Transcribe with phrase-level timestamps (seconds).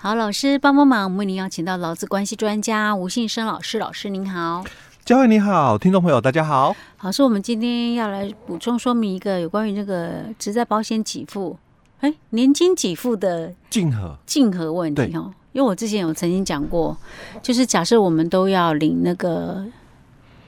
[0.00, 4.62] 好，老师帮帮忙，我们为您邀请到劳资关系专家吴信生老师，老师您好。
[5.04, 6.76] 嘉惠你好，听众朋友大家好。
[7.00, 11.58] 老师，我们今天要来补充说明一个有关于那个职在保险给付，
[11.98, 15.34] 哎，年金给付的竞合竞合问题哦。
[15.50, 16.96] 因为我之前有曾经讲过，
[17.42, 19.66] 就是假设我们都要领那个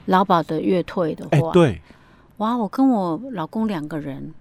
[0.05, 1.81] 劳保的月退的话，对，
[2.37, 4.33] 哇，我跟我老公两个人。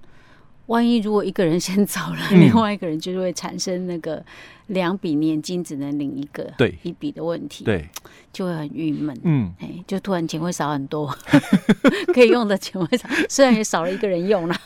[0.71, 4.25] 万一如果一个人先走了，嗯、另外一个人就会产生那个
[4.69, 6.79] 两笔年金只能领一个对。
[6.85, 7.89] 一笔的问题，对，
[8.33, 11.13] 就会很郁闷，嗯，哎，就突然钱会少很多，
[12.15, 14.57] 可以用的钱会少，虽然也少了一个人用了。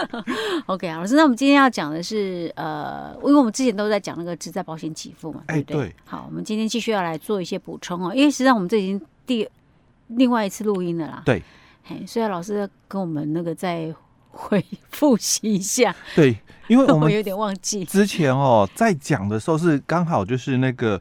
[0.64, 5.76] OK，啊老师，那我们今天要讲的是呃，因为我们之前都在讲那个职在保险给付嘛，对不对？
[5.76, 5.94] 对。
[6.06, 9.46] 好，我们今天继续要来做一些补充哦，因为实际上我们这已经第
[10.06, 11.42] 另外一次录音了啦，对，
[11.88, 13.94] 哎，所以老师跟我们那个在。
[14.32, 16.36] 会复习一下，对，
[16.66, 17.84] 因为我们 有点忘记。
[17.84, 21.00] 之前哦，在讲的时候是刚好就是那个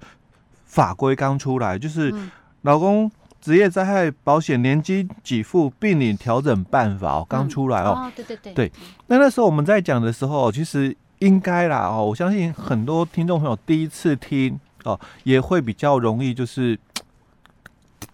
[0.66, 2.14] 法规刚出来，就是
[2.62, 8.72] 老公职业灾害保险年金给付病领调整办法哦，刚出来哦，哦，对对对，对，
[9.08, 16.78] 那那时候我们在讲的时候，其实应该啦哦，我相信很多听众朋友第一次听哦，也会比较容易就是。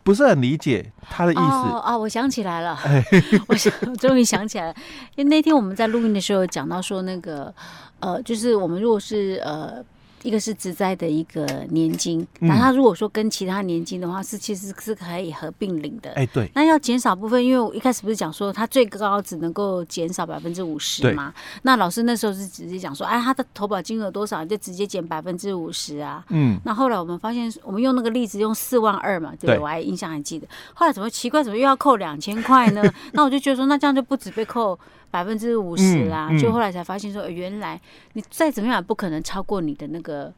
[0.07, 1.41] 不是很理解他的意思。
[1.41, 2.79] 哦，哦，我想起来了，
[3.49, 4.75] 我想终于想起来了，
[5.17, 7.53] 因为那天我们在录音的时候讲到说那个
[7.99, 9.83] 呃，就是我们如果是呃。
[10.27, 16.11] 一个是职灾的一个年金，那他如果说跟其他年金的话，是其实是可以合并领的。
[16.15, 16.51] 哎，对。
[16.53, 21.33] 那要减少部分，因为我一开始不是讲说他最高只能够减少百分之五十嘛？
[21.61, 26.21] 那老师那时候是直接讲说，哎，他的投保金额多少，就直接减百分之五十啊。
[26.27, 26.59] 嗯。
[26.65, 29.59] 那后来我们发现，我们用那个例子用四万二嘛，对不对？
[29.59, 30.45] 我还印象还记得。
[30.73, 32.83] 后来怎么奇怪，怎么又要扣两千块呢？
[33.13, 34.77] 那我就觉得说，那这样就不止被扣。
[35.09, 37.79] 百分之五十啦，就后来才发现说，原来
[38.13, 40.31] 你再怎么样也不可能超过你的那个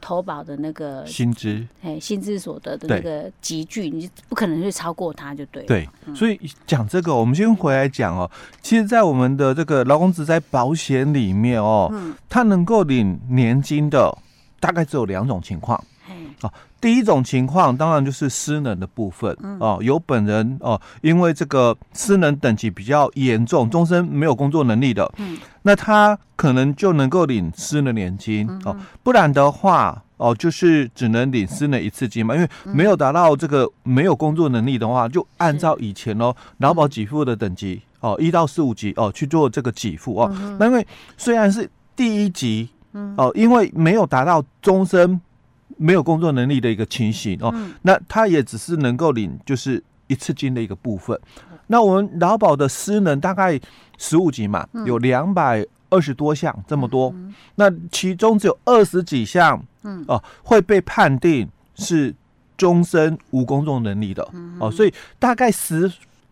[0.00, 5.64] 投保的那个薪资，哎，薪资所得的那个集聚，你不可能去超过它，就对。
[5.64, 8.28] 对，所以讲这个，我们先回来讲哦。
[8.60, 11.92] 其实，在我们的这个劳工职灾保险里面哦，
[12.28, 14.16] 它能够领年金的
[14.58, 15.82] 大概只有两种情况。
[16.42, 40.84] 哦，第一种情况当然就是失能的部分哦，有本人哦，因为这个失能等级比较严重，终身没有工作能力的，嗯，那他可能就能够领失能年金哦，不然的话哦，就是只能领失能一次金嘛，因为没有达到这个没有工作能力的话，就按照以前哦劳保给付的等级哦一到四五级哦去做这个给付哦，那因为
[41.16, 42.68] 虽然是第一级
[43.16, 45.20] 哦，因为没有达到终身。
[45.76, 51.18] 没有工作能力的一个情形哦，嗯、那他也只是能够领就是一次金的一个部分。
[51.50, 53.60] 嗯、那我们劳保的失能大概
[53.98, 62.14] 十五级嘛，嗯、有两百二十多项这么多，嗯、那其中只有二十几项，嗯哦、呃、会被判定是
[62.56, 65.90] 终身无工作能力的，嗯、哦，所以大概十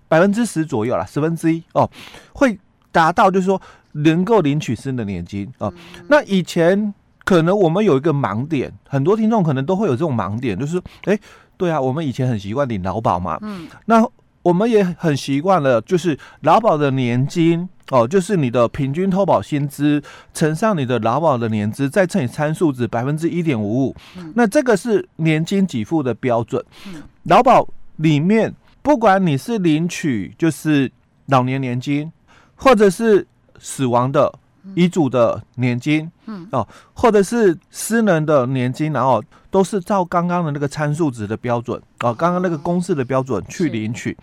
[0.09, 1.91] 百分之十左右啦，十分之一哦，
[2.33, 2.59] 会
[2.93, 3.61] 达到就是说
[3.93, 5.73] 能够领取失能年金哦。
[5.77, 6.95] 嗯、那以前。
[7.31, 11.17] 可能我们有一个盲点，很多听众可能都会有这种盲点，就是，哎，
[11.57, 14.05] 对啊，我们以前很习惯领劳保嘛，嗯，那
[14.43, 20.03] 我们也很习惯了，就是劳保的年金哦，就是你的平均投保薪资
[20.35, 23.95] 乘上你的劳保的年资，再乘以参数值百分之一点五五，
[24.35, 26.61] 那这个是年金给付的标准。
[26.89, 27.65] 嗯，劳保
[27.99, 28.53] 里面，
[28.83, 30.91] 不管你是领取就是
[31.27, 32.11] 老年年金，
[32.57, 33.25] 或者是
[33.61, 34.35] 死亡的。
[34.75, 36.47] 遗嘱的年金，嗯。
[36.53, 44.17] 哦，或者是私人的年金，然后都是照刚刚的那个参数值的标准哦，刚刚那个公式的标准去领取。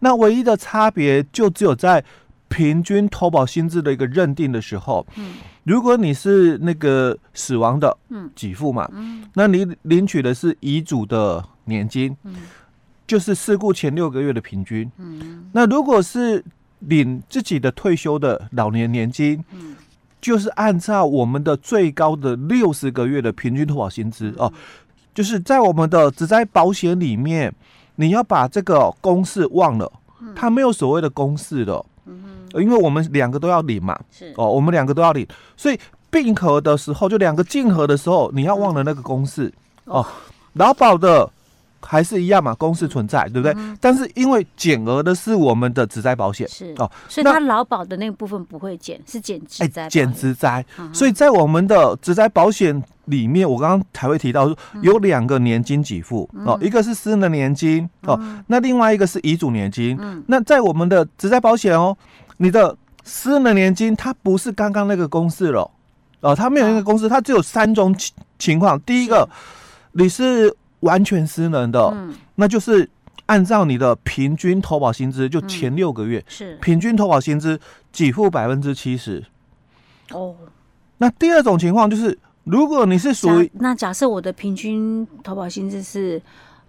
[0.00, 2.04] 那唯一的差别就只有在
[2.48, 5.34] 平均投保薪资的一个认定的时候，嗯，
[5.64, 12.34] 如果你是那个死亡的，嗯，给付嘛，嗯，那你领取的是遗嘱的年金，嗯，
[13.06, 16.44] 就是事故前六个月的平均，嗯，那如果是
[16.80, 19.74] 领自己的退休的老年年金，嗯，
[20.20, 24.52] 就是按照我们的最高的六十个月的平均投保薪资哦，
[25.14, 27.54] 就是在我们的只在保险里面，
[27.96, 29.90] 你要把这个公式忘了，
[30.34, 34.32] 它没有所谓的公式的，嗯，因为我们两个都要领嘛，是。
[34.36, 35.26] 哦，我们两个都要领，
[35.56, 35.78] 所以
[36.10, 39.52] 并合的时候，就两个竞合的时候，你要忘了那个公式
[39.84, 40.04] 哦，
[40.54, 41.30] 劳保的。
[41.86, 43.52] 还是一样嘛，公式存在，对不对？
[43.56, 46.74] 嗯、但是因为减额的是我们的职灾保险，是。
[46.78, 50.64] 哦，所以它劳保的那个部分不会减，是减职灾，减职灾。
[50.92, 59.96] 所以在我们的职灾保险里面，我刚刚才会提到说有两个年金给付、嗯、哦，一个是私人的年金哦，嗯、那另外一个是遗嘱年金。
[60.00, 61.96] 嗯，那在我们的职灾保险哦，
[62.38, 65.70] 你的私人的年金它不是刚刚那个公式了。
[66.20, 68.80] 哦，它没有一个公式，它只有三种情情况。
[68.80, 69.28] 第一个，
[69.92, 70.50] 你是
[70.84, 72.88] 完全失能的，嗯，那就是
[73.26, 77.60] 按照你的平均投保薪资，就前六个月，嗯，是平均投保薪资
[77.92, 79.22] 给付百分之七十。
[80.12, 80.34] 哦，
[80.98, 86.22] 那第二种情况就是，如果你是属于那假设我的平均投保薪资是。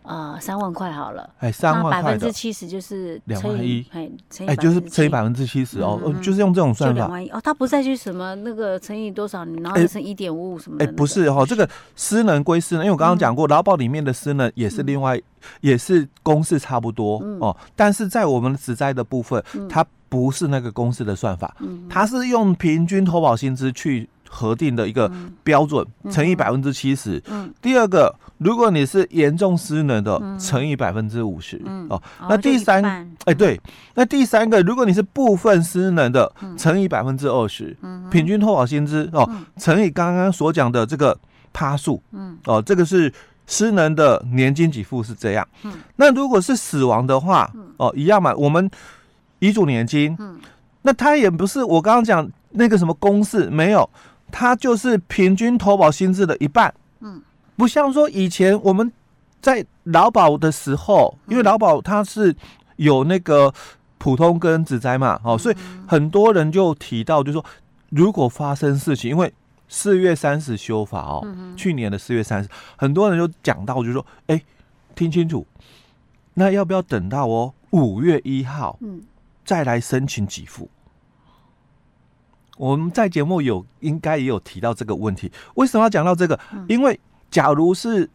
[0.08, 4.10] 呃，三万块好了，哎，三万块，百分之七十就是两万一，哎，
[4.48, 6.96] 哎，就是乘以百分之七十哦，就是用这种算法。
[6.96, 10.86] 两万一哦，他不再去什么那个乘以多少，然后乘一点五五什么的。
[10.86, 15.20] 哎，不是哈，这个私人归私人，因为我刚刚讲过，劳保里面的私能也是另外，
[15.62, 21.56] 也是公式差不多哦，但是在我们职灾的部分，它不是那个公式的算法，
[21.90, 24.10] 它是用平均投保薪资去。
[24.28, 25.10] 核定的一个
[25.44, 27.22] 标准乘以百分之七十。
[27.28, 31.62] 嗯第二个，如果你是严重失能的，乘以百分之五十。
[31.90, 32.84] 哦，那第三，
[33.26, 33.60] 哎，对，
[33.94, 37.76] 那第三个，如果你是部分失能的，乘以百分之二十。
[38.12, 41.18] 平均投保薪资哦，乘以刚刚所讲的这个
[41.54, 42.02] 趴数。
[42.12, 43.12] 嗯哦，这个是
[43.48, 45.48] 失能的年金给付是这样。
[45.96, 48.70] 那如果是死亡的话，哦，一样嘛，我们
[49.40, 50.18] 遗嘱年金。
[50.82, 53.90] 那它也不是我刚刚讲那个什么公式没有。
[54.32, 56.85] 它就是平均投保薪资的一半，嗯，
[57.56, 58.92] 不像说以前我们
[59.42, 62.36] 在劳保的时候，因为劳保它是
[62.76, 63.54] 有那个
[63.98, 65.56] 普通跟职灾嘛，哦，所以
[65.88, 67.46] 很多人就提到，就是说
[67.90, 69.34] 如果发生事情，因为
[69.68, 74.42] 四月三十修法哦，去年的四月三十，很多人就讲到，就是说，哎，
[74.94, 75.46] 听清楚，
[76.34, 79.02] 那要不要等到哦五月一号，嗯，
[79.44, 80.70] 再来申请给付？
[82.58, 86.40] 我们在节目有应该也有提到这个问题，为什么要讲到这个？
[86.54, 86.98] 嗯、因为
[87.36, 88.10] 假如是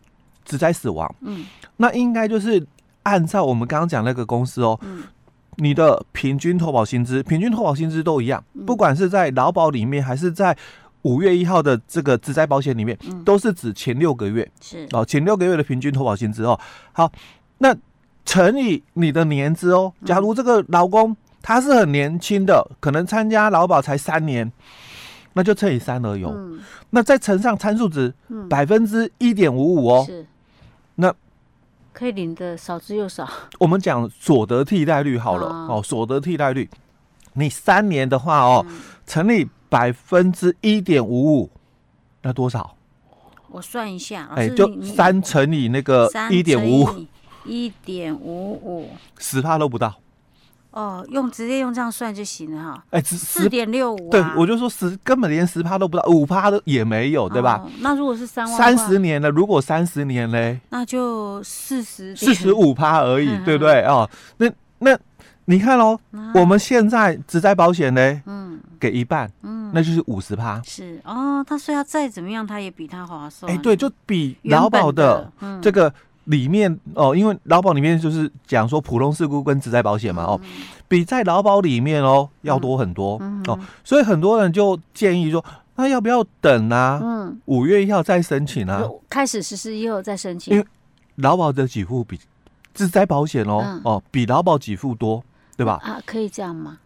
[0.46, 1.44] 职灾死亡，嗯，
[1.76, 2.67] 那应该就是
[3.02, 5.02] 按照我们刚刚讲那个公司哦，嗯，
[5.56, 10.56] 你的平均投保薪资，平均投保薪资都一样，嗯、不管是在劳保里面还是在
[11.02, 16.58] 五月一号的这个职灾保险里面，嗯、都是指前六个月是哦，前六个月的平均投保薪资哦。
[16.93, 17.12] 好，
[17.58, 17.76] 那
[18.25, 21.14] 乘以你的年资哦，假如这个劳工。
[21.43, 24.52] 他是很年轻的，可能参加劳保才三年，
[25.32, 26.25] 那就乘以三而已。
[26.25, 26.61] 嗯、
[26.91, 28.12] 那再乘上参数值，
[28.49, 30.05] 百分之一点五五哦。
[30.06, 30.27] 是，
[30.97, 31.15] 那
[31.93, 33.29] 可以领的少之又少。
[33.59, 36.69] 我们讲所得替代率好了哦，哦，所得替代率，
[37.35, 41.50] 你三年的话哦，嗯、乘以百分之一点五五，
[42.23, 42.76] 那多少？
[43.49, 47.06] 我算一下，哎，就三乘以那个一点五五，
[47.44, 49.94] 一点五五，十帕都不到。
[50.72, 52.84] 哦，用直接用这样算就行了哈。
[52.90, 57.64] 哎，四点六五，对，我就说十根本连十趴都不到，五趴都也没有，对吧？
[57.81, 63.82] 那如果是三万，三十年了，如果三十年嘞，那就四十四十五趴而已，对不对？
[63.82, 64.96] 哦，那那
[65.46, 65.99] 你看喽，
[66.34, 70.62] 我们现在只在保险呢，嗯，给一半，嗯，那就是五十趴。
[70.64, 73.52] 是哦，他说要再怎么样，他也比他划算。
[73.52, 75.93] 哎，对，就比劳保的这个。
[76.31, 80.41] 里面哦，因为劳保里面就是讲说普通事故跟职灾保险嘛哦，
[80.87, 85.44] 比在劳保里面哦要多很多哦，所以很多人就建议说，
[85.75, 87.00] 那要不要等啊？
[87.03, 88.81] 嗯，五月一号再申请啊？
[89.09, 90.65] 开始实施以后再申请，因为
[91.17, 92.17] 劳保的给付比
[92.73, 95.25] 职灾保险哦哦比劳保给付多，
[95.56, 95.81] 对吧？
[95.83, 96.79] 啊，可以这样吗？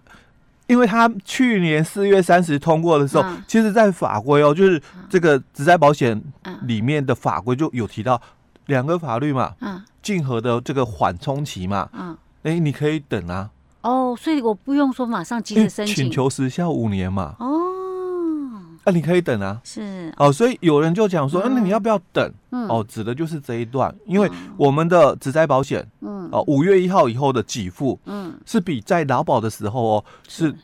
[0.69, 4.81] 因为他去年四月三十通过的时候，其实在法规哦，就是
[5.11, 6.19] 这个职灾保险
[6.63, 8.19] 里面的法规就有提到。
[8.67, 13.51] 两个法律嘛，嗯，竞合的这个缓冲期嘛，嗯，哎，你可以等啊。
[13.83, 17.35] 哦，所以我不用说马上急着申请，请求时效五年嘛。
[17.39, 19.61] 哦，那你可以等啊。
[19.65, 20.13] 是。
[20.17, 22.33] 哦，所以有人就讲说，那你要不要等？
[22.51, 30.55] 哦，指的就是这一段，因为我们的职灾保险，嗯，哦，五月一号以后的给付，嗯，是比在劳保的时候哦是。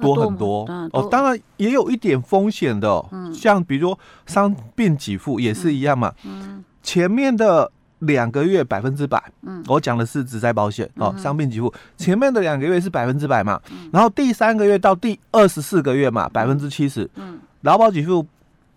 [0.00, 0.64] 多很多。
[0.92, 6.62] 哦，当然也有一点风险的，嗯，像比如说伤病给付也是一样嘛，嗯。
[6.82, 7.70] 前面的
[8.00, 11.72] 两个月百分之百，嗯，我讲的是只在保险哦，伤病给付。
[11.96, 13.60] 前面的两个月是百分之百嘛，
[13.92, 18.24] 然后第三个月到第二十四个月嘛，百分之七十，嗯，劳保给付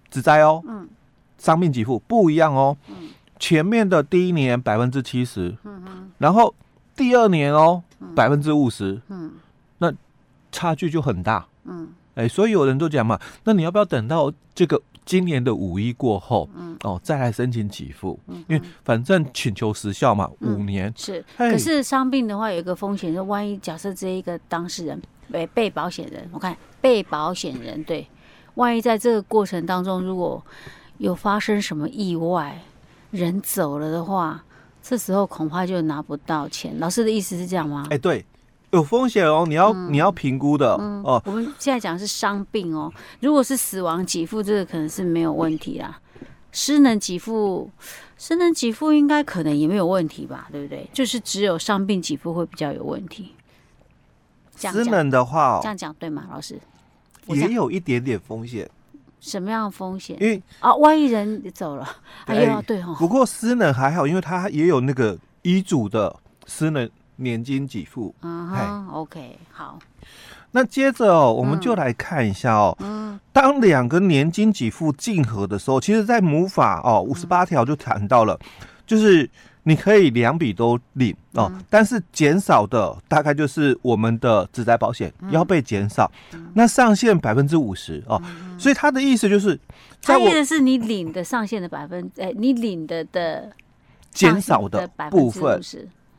[0.10, 0.90] 只在哦，嗯，
[1.38, 2.76] 伤病给付不一样哦，
[3.40, 6.54] 前面的第一年百分之七十，嗯，然后
[6.96, 7.84] 第二年哦
[8.16, 9.34] 百分之五十，嗯，
[9.78, 9.94] 那
[10.52, 14.82] 差距就很大，嗯，哎，所以有人都讲嘛，那你要不要等到这个？
[15.12, 20.90] 今年的五一过后，嗯，哦，再来申请给付，嗯，因为反正请求时效嘛，五年。
[20.96, 21.22] 是。
[21.36, 28.08] 可是伤病的话有一个风险，就万一假设这一个当事人被被保险人，我看被保险人对，
[28.54, 30.42] 万一在这个过程当中如果
[30.98, 32.58] 有发生什么意外，
[33.10, 34.42] 人走了的话，
[34.82, 36.80] 这时候恐怕就拿不到钱。
[36.80, 37.86] 老师的意思是这样吗？
[37.90, 38.26] 哎，对，
[38.72, 41.22] 有风险哦，你要、嗯、你要评估的、嗯、哦。
[41.26, 46.00] 我们现在讲的是伤病哦，如果是死亡给付，这个可能是没有问题啦。
[46.54, 47.70] 失能给付，
[48.18, 50.90] 失能给付应该可能也没有问题吧，对不对？
[50.92, 53.34] 就是只有伤病给付会比较有问题。
[54.58, 56.60] 失能的话、哦，这样讲对吗，老师？
[57.28, 58.70] 也有一点点风险。
[59.20, 60.18] 什么样的风险？
[60.20, 61.88] 因为啊，万一人走了，
[62.26, 62.96] 哎呀，对哦。
[62.98, 66.16] 不过失能还好，因为他也有那个医嘱的
[66.48, 66.90] 失能。
[67.22, 69.80] 年金给付，嗯哼，OK，好。
[70.54, 78.38] 那接着哦，我们就来看一下哦，嗯，当两个年金给付竞合的时候，其实，在母法哦五十八条就谈到了，
[78.86, 79.30] 就是
[79.64, 86.12] 你可以两笔都领哦，但是减少的大概就是我们的职灾保险要被减少，
[86.54, 88.22] 那上限百分之五十哦，
[88.58, 89.58] 所以他的意思就是，
[90.02, 93.50] 他意思是你领的上限的百分，哎，你领的的
[94.12, 95.62] 减少的部分。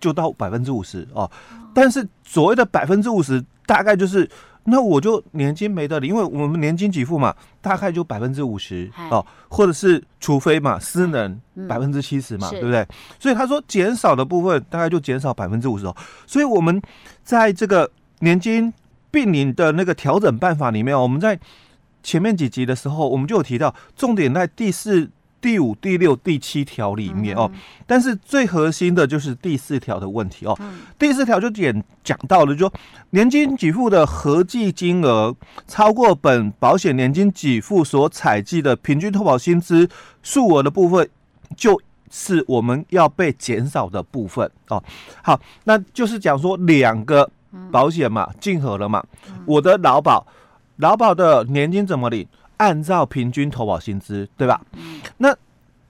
[0.03, 1.31] 就到百分之五十哦，
[1.73, 4.29] 但是所谓的百分之五十，大概就是
[4.65, 12.85] 那我就年金没得领，因为我们年金给付嘛，大概就百分之五十哦，或者是除非嘛私能百分之七十嘛，对不对？
[13.21, 16.83] 所以他说减少的部分大概就减少百分之五十哦，所以我们
[17.23, 18.75] 在这个年金
[19.13, 21.39] 病龄的那个调整办法里面，我们在
[22.03, 25.09] 前面几集的时候，我们就有提到，重点在第四。
[25.43, 27.51] 第五、第六、第七条里面哦，
[27.87, 30.57] 但是最核心的就是第四条的问题哦。
[30.99, 32.73] 第四条就讲讲到了，就说
[33.11, 35.35] 年金给付的合计金额
[35.67, 39.89] 超过本保险年金给付所采计的平均投保薪资
[40.23, 41.11] 数额的部分，
[41.57, 44.83] 就是我们要被减少的部分哦。
[45.23, 47.29] 好，那就是讲说两个
[47.73, 49.03] 保险嘛，竞合了嘛。
[49.45, 50.25] 我的劳保，
[50.77, 52.25] 劳保的年金怎么领？
[52.63, 54.61] 按照平均投保薪资，对吧？
[54.75, 55.01] 嗯。
[55.19, 55.37] 那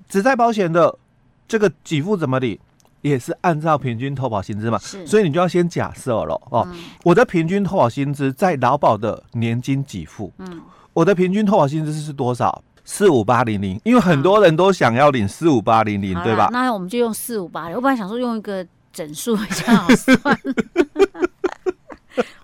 [0.09, 0.99] 只在保险的
[1.47, 2.59] 这个给付怎么领？
[3.03, 4.79] 也是按照平均投保薪资嘛。
[4.79, 5.07] 是。
[5.07, 10.63] 所以你就要先假设了哦，嗯、我的平均投保薪资在劳保的年金给付，嗯，
[10.95, 12.65] 我的平均投保薪资是多少？
[12.85, 13.79] 四五八零零。
[13.85, 16.49] 因为很多人都想要领四五八零零，对吧？
[16.51, 17.77] 那我们就用四五八零。
[17.77, 20.17] 我本来想说用一个整数比较好算。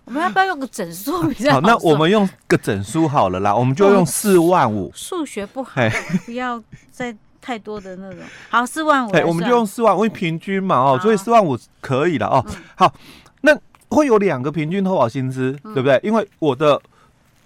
[0.09, 1.61] 我们要不要用个整数比较好？
[1.61, 4.91] 好，那我们用个整数好了啦，我们就用四万五。
[4.95, 5.83] 数学不好，
[6.25, 8.21] 不要再太多的那种。
[8.49, 9.13] 好，四万五。
[9.13, 12.43] 对，我们就用四万，因为平均嘛哦，所以四万五可以了哦。
[12.75, 12.91] 好，
[13.43, 13.55] 那
[13.91, 16.01] 会有两个平均投保薪资，对不对？
[16.03, 16.81] 因为我的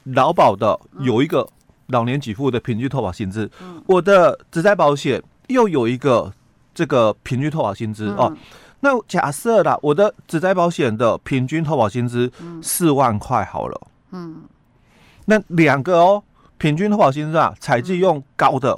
[0.05, 1.45] 劳保的有一个
[1.89, 3.51] 老年给付的平均投保薪资，
[3.87, 6.33] 我的职灾保险又有一个
[6.73, 8.33] 这个平均投保薪资哦。
[8.85, 14.43] 那假设啦，我的职灾保险的平均投保薪资四万块好了，嗯，
[15.27, 16.25] 那两个哦，
[16.59, 18.77] 平均投保薪资啊，采计用高的，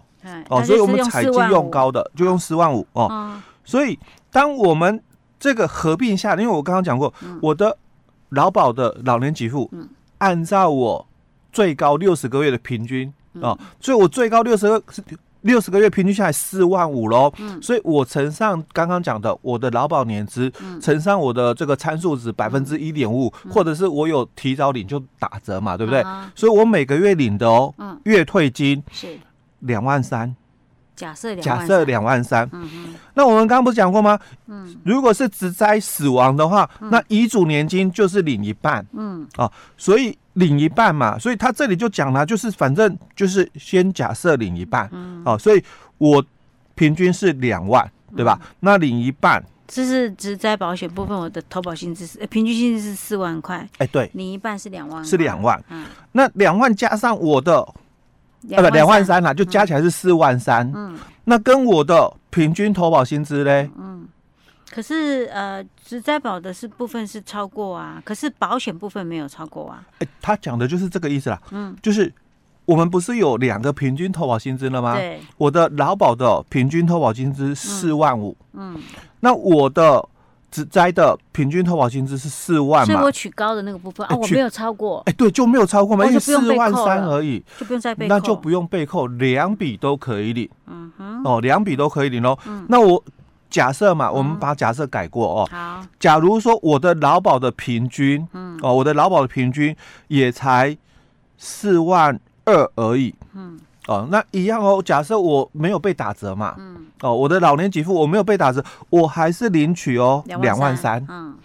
[0.51, 3.41] 哦，所以我们采计用高的，就用四万五哦。
[3.65, 3.99] 所以
[4.31, 5.03] 当我们
[5.41, 7.79] 这个合并下，因为我刚刚讲过，我的
[8.29, 9.71] 劳保的老年给付，
[10.19, 11.07] 按照我
[11.51, 15.03] 最高六十个月的平均啊，所以我最高六十个是。
[15.45, 26.01] 六十个月平均下来四万五喽，嗯，所以我乘上刚刚讲的我的劳保年资，嗯，乘上我的这个参数值百分之一点五，或者是我有提早领就打折嘛，对不对？
[26.03, 29.19] 啊、所以我每个月领的哦，嗯，月退金是。
[29.61, 30.37] 两万三，
[30.97, 34.19] 假设假设两万三，嗯嗯，那我们刚刚不是讲过吗？
[34.47, 40.17] 嗯，如果是直灾死亡的话，嗯、那遗嘱年金就是领一半，嗯，啊，所以。
[40.35, 45.63] 领一半嘛，所以他这里就讲了，就是反正就是先假设领一半，嗯，哦，所以
[45.97, 46.21] 我
[46.75, 48.37] 平均是两万，对吧？
[48.43, 57.65] 嗯、那领一半，这是直灾保险部分，我的投保薪资是平均薪资是四万块，哎，对，领一半是两万，是两万，嗯，那两万加上我的，
[58.51, 64.09] 呃，不，两万三啦，就加起来是四万三，嗯，那跟我的平均投保薪资嘞，嗯。
[64.71, 69.85] 可是呃，只在保的是部分是超过啊，可是保险部分没有超过啊。
[70.01, 71.41] 哎，他讲的就是这个意思啦。
[71.53, 72.13] 嗯，就是
[72.65, 74.97] 我们不是有两个平均投保薪资了吗？
[74.97, 78.37] 对，我的劳保的平均投保薪资四万五。
[78.55, 78.77] 嗯，
[79.21, 80.05] 那我的
[80.55, 82.87] 职灾的平均投保薪资是四万嘛？
[82.87, 85.03] 所以我取高的那个部分啊，我没有超过。
[85.07, 90.49] 哎，对，就没有超过嘛，因为四万三而已，就不用再被扣，那就不用被扣，两笔都可以领。
[90.69, 92.39] 嗯哼，哦，两笔都可以领喽。
[92.47, 93.03] 嗯，那我。
[93.51, 95.49] 假设嘛，我们把假设改过哦。
[95.49, 99.77] 好，假如说我的劳保的平均，嗯，哦，我的劳保的平均
[100.09, 100.77] 也才
[101.39, 104.83] 四万二而已，嗯，哦，那一样哦。
[104.85, 111.37] 假设我没有被打折嘛，嗯，哦，我的老年给付我没有被打折，我还是领取哦两万三，嗯，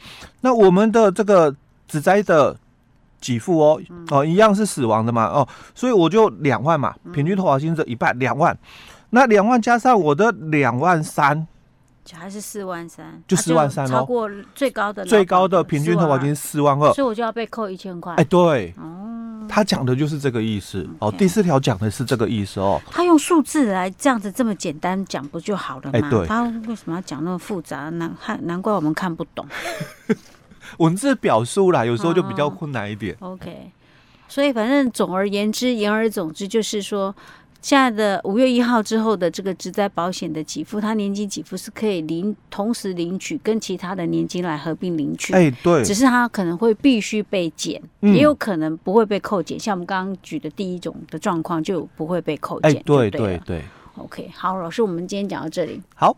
[0.41, 1.53] 那我们的这个
[1.87, 2.55] 子灾的
[3.19, 8.57] 给付哦，哦，一样是死亡的嘛，哦，所以我就两万嘛，平均投保薪资一半两万，
[9.09, 11.47] 那两万加上我的两万三。
[12.11, 18.15] 还是四万三，就四万三哦，超过最高的最高的平均投保金是四万二，所以我就要被扣一千块。
[18.15, 21.11] 哎，对，哦，他讲的就是这个意思哦。
[21.11, 22.79] 第四条讲的是这个意思哦。
[22.91, 26.25] 他用数字来这样子这么简单讲不就好了吗？
[26.27, 27.89] 他为什么要讲那么复杂？
[27.89, 29.45] 难看，难怪我们看不懂。
[30.77, 33.17] 文字表述啦，有时候就比较困难一点。
[33.19, 33.71] OK，
[34.27, 37.13] 所以反正总而言之，言而总之就是说。
[37.61, 45.33] 现在的五月一号之后的这个职灾保险的给付，它年金给付是可以领同时领取，跟其他的年金来合并领取。
[45.33, 49.59] 哎，对，只是它可能会必须被减，嗯、也有可能不会被扣减。
[49.59, 52.71] 像我们刚刚举的第一种的状况，就不会被扣减。
[52.71, 53.63] 哎，对对对，对。
[53.97, 55.81] OK，好，老师，我们今天讲到这里。
[55.95, 56.15] 好。